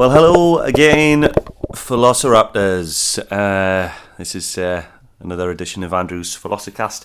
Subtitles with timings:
[0.00, 1.30] Well, hello again,
[1.74, 3.18] Philosoraptors.
[3.30, 4.86] Uh, this is uh,
[5.18, 7.04] another edition of Andrew's Velocicast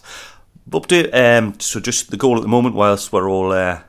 [0.69, 1.13] update.
[1.13, 3.81] Um, so, just the goal at the moment, whilst we're all uh,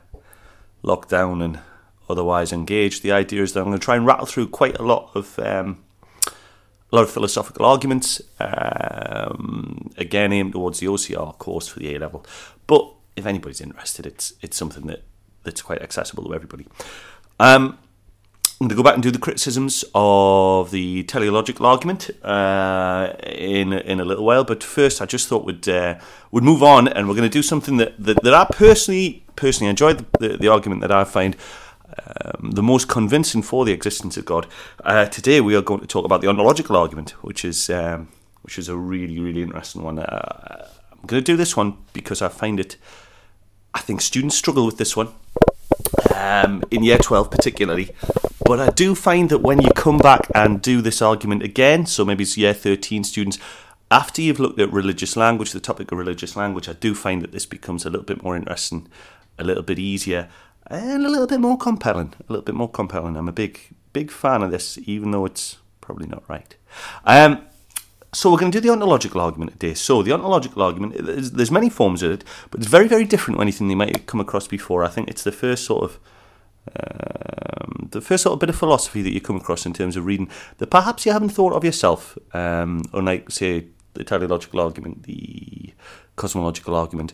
[0.83, 1.61] locked down and
[2.09, 4.83] otherwise engaged, the idea is that I'm going to try and rattle through quite a
[4.83, 5.85] lot of um,
[6.27, 8.21] a lot of philosophical arguments.
[8.41, 12.25] Um, again, aimed towards the OCR course for the A level.
[12.67, 15.05] But if anybody's interested, it's it's something that
[15.43, 16.67] that's quite accessible to everybody.
[17.39, 17.77] Um,
[18.59, 24.05] to go back and do the criticisms of the teleological argument uh, in in a
[24.05, 24.43] little while.
[24.43, 25.99] But first, I just thought we'd uh,
[26.31, 29.69] would move on, and we're going to do something that, that, that I personally personally
[29.69, 31.35] enjoyed the, the, the argument that I find
[31.87, 34.47] um, the most convincing for the existence of God.
[34.83, 38.07] Uh, today, we are going to talk about the ontological argument, which is um,
[38.41, 39.99] which is a really really interesting one.
[39.99, 42.77] Uh, I'm going to do this one because I find it.
[43.75, 45.09] I think students struggle with this one
[46.15, 47.91] um, in year 12 particularly.
[48.47, 52.05] But I do find that when you come back and do this argument again, so
[52.05, 53.37] maybe it's year 13 students,
[53.91, 57.33] after you've looked at religious language, the topic of religious language, I do find that
[57.33, 58.87] this becomes a little bit more interesting,
[59.37, 60.29] a little bit easier,
[60.67, 62.13] and a little bit more compelling.
[62.21, 63.17] A little bit more compelling.
[63.17, 63.59] I'm a big,
[63.91, 66.55] big fan of this, even though it's probably not right.
[67.03, 67.41] Um,
[68.13, 69.73] so we're going to do the ontological argument today.
[69.73, 73.39] So the ontological argument, there's, there's many forms of it, but it's very, very different
[73.39, 74.85] to anything you might have come across before.
[74.85, 75.99] I think it's the first sort of
[76.75, 80.29] um, the first of bit of philosophy that you come across in terms of reading
[80.57, 85.73] that perhaps you haven't thought of yourself, um, unlike say the teleological argument, the
[86.15, 87.13] cosmological argument,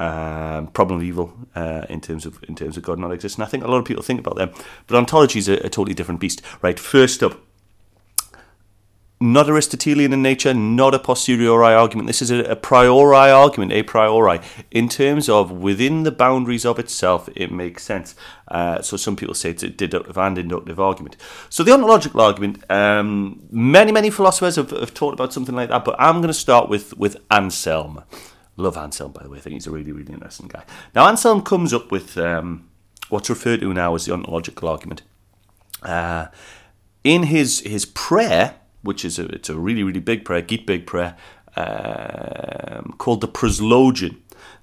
[0.00, 3.44] um, problem of evil uh, in terms of in terms of God not existing.
[3.44, 4.50] I think a lot of people think about them,
[4.86, 6.42] but ontology is a, a totally different beast.
[6.62, 7.38] Right, first up,
[9.32, 12.06] not Aristotelian in nature, not a posteriori argument.
[12.06, 14.40] This is a, a, priori argument, a priori.
[14.70, 18.14] In terms of within the boundaries of itself, it makes sense.
[18.48, 21.16] Uh, so some people say it's a deductive and inductive argument.
[21.48, 25.84] So the ontological argument, um, many, many philosophers have, have talked about something like that,
[25.84, 28.04] but I'm going to start with, with Anselm.
[28.56, 29.38] Love Anselm, by the way.
[29.38, 30.64] I think he's a really, really interesting guy.
[30.94, 32.68] Now, Anselm comes up with um,
[33.08, 35.02] what's referred to now as the ontological argument.
[35.82, 36.26] Uh,
[37.02, 40.86] in his, his prayer, which is a, it's a really, really big prayer, Geet big
[40.86, 41.16] prayer,
[41.56, 44.16] um, called the Proslogion.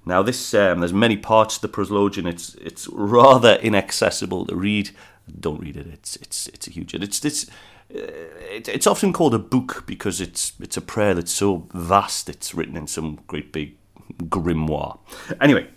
[0.06, 2.28] Now, this um, there's many parts to the Proslogion.
[2.28, 4.92] It's it's rather inaccessible to read.
[5.40, 5.88] Don't read it.
[5.88, 6.94] It's it's it's a huge.
[6.94, 7.46] It's it's
[7.90, 12.30] it's often called a book because it's it's a prayer that's so vast.
[12.30, 13.76] It's written in some great big
[14.24, 14.98] grimoire.
[15.40, 15.68] Anyway,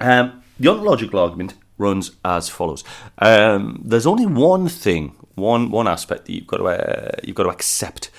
[0.00, 2.82] um, the ontological argument runs as follows.
[3.18, 5.04] Um, there's only one thing
[5.34, 8.10] one one aspect that you've got to uh, you've got to accept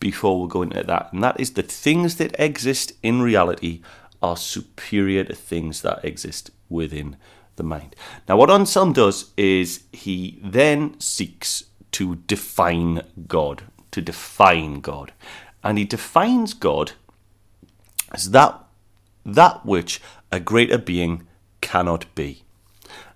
[0.00, 3.82] before we go into that, and that is that things that exist in reality
[4.22, 7.16] are superior to things that exist within
[7.56, 7.96] the mind.
[8.28, 15.12] Now, what Anselm does is he then seeks to define God, to define God,
[15.64, 16.92] and he defines God
[18.12, 18.64] as that
[19.24, 21.26] that which a greater being
[21.60, 22.44] cannot be.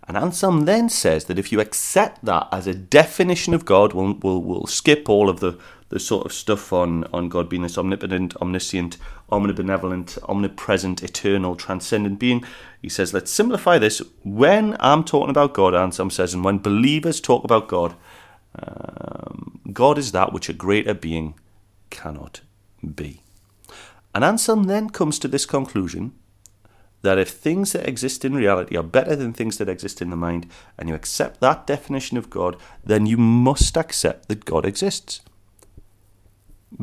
[0.08, 4.14] And Anselm then says that if you accept that as a definition of God, we'll,
[4.14, 5.58] we'll, we'll skip all of the,
[5.90, 8.96] the sort of stuff on, on God being this omnipotent, omniscient,
[9.30, 12.44] omnibenevolent, omnipresent, eternal, transcendent being.
[12.80, 14.02] He says, let's simplify this.
[14.24, 17.94] When I'm talking about God, Anselm says, and when believers talk about God,
[18.58, 21.34] um, God is that which a greater being
[21.91, 22.41] cannot
[22.94, 23.22] be.
[24.14, 26.12] And Anselm then comes to this conclusion
[27.02, 30.16] that if things that exist in reality are better than things that exist in the
[30.16, 30.46] mind,
[30.78, 35.20] and you accept that definition of God, then you must accept that God exists.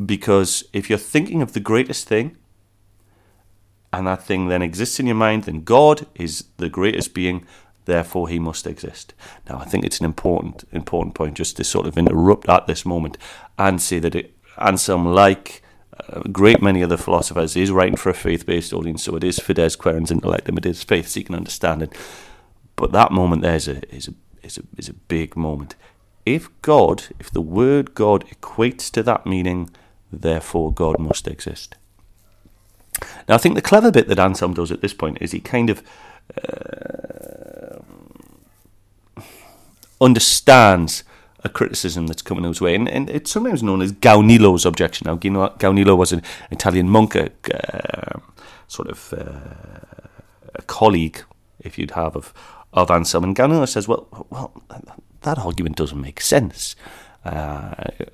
[0.06, 2.38] Because if you're thinking of the greatest thing,
[3.92, 7.46] and that thing then exists in your mind, then God is the greatest being,
[7.86, 9.14] therefore he must exist.
[9.50, 12.86] Now, I think it's an important, important point just to sort of interrupt at this
[12.86, 13.18] moment
[13.58, 15.64] and say that it, Anselm, like
[16.08, 19.76] a great many other philosophers is writing for a faith-based audience, so it is fides
[19.76, 21.92] quaerens intellectum, it is faith-seeking understanding.
[22.76, 25.76] But that moment there is a, is a, is a, is a big moment.
[26.26, 29.70] If God, if the word God equates to that meaning,
[30.12, 31.76] therefore God must exist.
[33.28, 35.70] Now, I think the clever bit that Anselm does at this point is he kind
[35.70, 35.84] of
[36.44, 37.80] uh,
[40.02, 41.04] understands
[41.44, 45.06] a criticism that's coming his way, and, and it's sometimes known as Gaunilo's objection.
[45.06, 46.22] Now, Gaunilo was an
[46.52, 48.20] Italian monk, a, uh,
[48.68, 50.08] sort of uh,
[50.56, 51.24] a colleague,
[51.60, 52.34] if you'd have, of,
[52.74, 53.24] of Anselm.
[53.24, 54.52] And Gaunilo says, well, well,
[55.22, 56.76] that argument doesn't make sense.
[57.26, 57.74] Uh,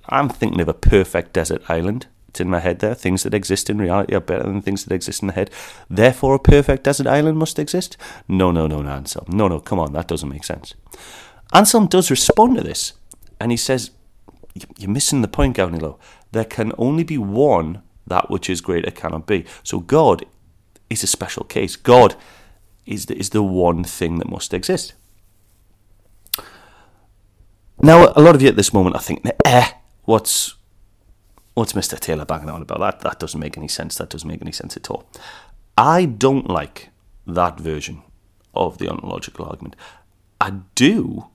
[0.10, 2.08] I'm thinking of a perfect desert island.
[2.30, 2.96] It's in my head there.
[2.96, 5.50] Things that exist in reality are better than things that exist in the head.
[5.90, 7.98] Therefore, a perfect desert island must exist?
[8.28, 9.26] No, no, no, no, Anselm.
[9.30, 10.74] No, no, come on, that doesn't make sense.
[11.54, 12.94] Anselm does respond to this
[13.40, 13.92] And he says,
[14.78, 15.98] You're missing the point, Gaunilo.
[16.32, 19.46] There can only be one that which is greater cannot be.
[19.64, 20.26] So God
[20.90, 21.76] is a special case.
[21.76, 22.16] God
[22.86, 24.94] is the, is the one thing that must exist.
[27.82, 29.72] Now, a lot of you at this moment are thinking, eh,
[30.04, 30.56] what's
[31.56, 32.00] what's Mr.
[32.00, 32.80] Taylor banging on about?
[32.80, 33.96] That that doesn't make any sense.
[33.96, 35.10] That doesn't make any sense at all.
[35.78, 36.90] I don't like
[37.28, 38.02] that version
[38.54, 39.76] of the ontological argument.
[40.40, 41.28] I do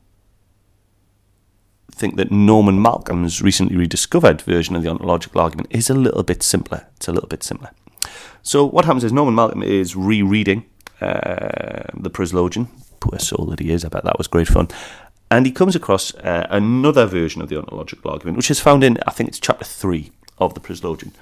[2.01, 6.43] think that Norman Malcolm's recently rediscovered version of the ontological argument is a little bit
[6.43, 6.87] simpler.
[6.97, 7.71] It's a little bit simpler.
[8.43, 10.65] So what happens is Norman Malcolm is rereading
[11.01, 12.69] uh, the Proslogion.
[13.01, 13.85] Poor soul that he is.
[13.85, 14.69] I bet that was great fun.
[15.31, 18.99] And he comes across uh, another version of the ontological argument, which is found in,
[19.07, 21.13] I think it's chapter 3 of the Proslogion,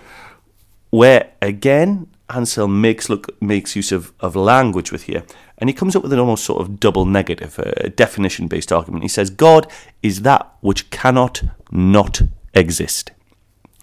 [0.91, 5.25] where again Anselm makes look makes use of, of language with here,
[5.59, 9.03] and he comes up with an almost sort of double negative, a definition based argument.
[9.03, 9.67] He says, God
[10.03, 12.21] is that which cannot not
[12.55, 13.13] exist.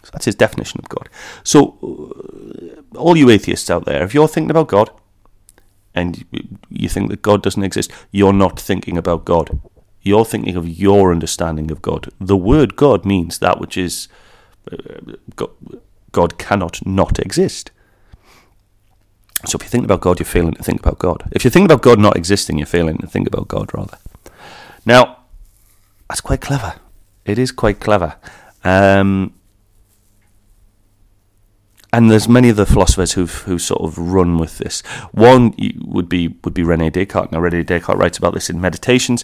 [0.03, 1.09] So that's his definition of God.
[1.43, 4.91] So, uh, all you atheists out there, if you're thinking about God
[5.95, 6.23] and
[6.69, 9.59] you think that God doesn't exist, you're not thinking about God.
[10.01, 12.09] You're thinking of your understanding of God.
[12.19, 14.07] The word God means that which is
[14.71, 15.47] uh,
[16.11, 17.71] God cannot not exist.
[19.45, 21.29] So if you think about God, you're failing to think about God.
[21.31, 23.97] If you think about God not existing, you're failing to think about God, rather.
[24.85, 25.17] Now,
[26.09, 26.75] that's quite clever.
[27.25, 28.15] It is quite clever.
[28.63, 29.33] Um,
[31.95, 34.81] and there's many of the philosophers who've who sort of run with this.
[35.11, 37.31] One would be would be Rene Descartes.
[37.31, 39.23] Now Rene Descartes writes about this in Meditations.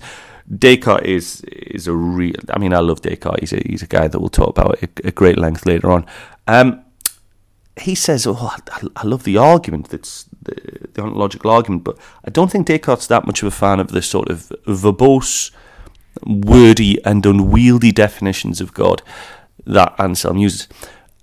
[0.50, 2.36] Descartes is is a real.
[2.50, 3.42] I mean, I love Descartes.
[3.42, 6.06] He's a he's a guy that we'll talk about at, at great length later on.
[6.48, 6.82] Um,
[7.80, 9.90] he says, "Oh, I, I love the argument.
[9.90, 13.80] That's the, the, ontological argument, but I don't think Descartes that much of a fan
[13.80, 15.52] of the sort of verbose,
[16.26, 19.02] wordy, and unwieldy definitions of God
[19.66, 20.68] that Anselm uses."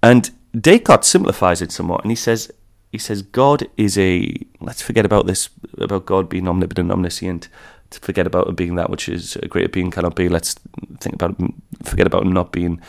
[0.02, 2.50] And Descartes simplifies it somewhat, and he says,
[2.92, 4.34] "He says God is a.
[4.60, 7.48] Let's forget about this about God being omnipotent, omniscient."
[7.92, 10.28] To forget about being that which is a greater being cannot be.
[10.28, 10.56] Let's
[11.00, 11.40] think about
[11.84, 12.82] forget about not being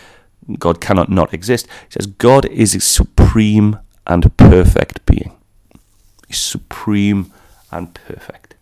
[0.57, 1.67] God cannot not exist.
[1.67, 5.35] He says God is a supreme and perfect being.
[6.27, 7.31] He's supreme
[7.71, 8.55] and perfect.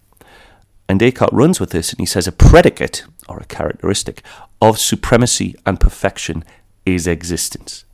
[0.90, 4.24] And Descartes runs with this and he says a predicate or a characteristic
[4.62, 6.44] of supremacy and perfection
[6.86, 7.86] is existence.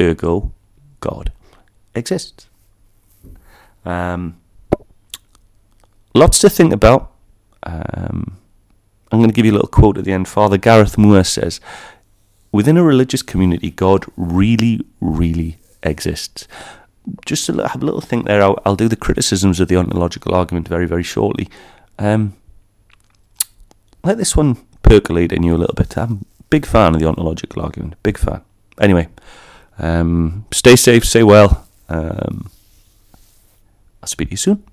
[0.00, 0.52] Ergo,
[1.00, 1.32] God
[1.94, 2.48] exists.
[3.84, 4.38] Um,
[6.14, 7.12] lots to think about.
[7.62, 8.38] Um,
[9.12, 10.28] I'm going to give you a little quote at the end.
[10.28, 11.60] Father Gareth Moore says,
[12.56, 16.48] within a religious community, God really, really exists.
[17.26, 20.34] Just to have a little think there, I'll, I'll do the criticisms of the ontological
[20.34, 21.48] argument very, very shortly.
[21.98, 22.34] Um,
[24.02, 25.98] let this one percolate in you a little bit.
[25.98, 28.40] I'm a big fan of the ontological argument, big fan.
[28.80, 29.08] Anyway,
[29.78, 31.68] um, stay safe, stay well.
[31.90, 32.50] Um,
[34.02, 34.64] I'll speak to you soon.